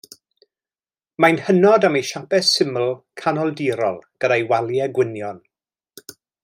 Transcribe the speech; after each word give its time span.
Mae'n 1.25 1.37
hynod 1.49 1.85
am 1.89 1.99
ei 1.99 2.07
siapau 2.13 2.47
syml, 2.53 2.89
Canoldirol, 3.23 4.03
gyda'i 4.25 4.51
waliau 4.55 4.93
gwynion. 4.97 5.45